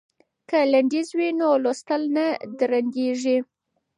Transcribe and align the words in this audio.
که 0.49 0.57
لنډیز 0.71 1.07
وي 1.17 1.29
نو 1.39 1.49
لوستل 1.63 2.01
نه 2.15 2.25
درندیږي. 2.59 3.37